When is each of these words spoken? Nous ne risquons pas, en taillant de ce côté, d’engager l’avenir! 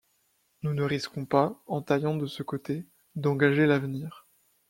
Nous 0.63 0.73
ne 0.73 0.81
risquons 0.81 1.25
pas, 1.27 1.61
en 1.67 1.83
taillant 1.83 2.15
de 2.17 2.25
ce 2.25 2.41
côté, 2.41 2.87
d’engager 3.13 3.67
l’avenir! 3.67 4.25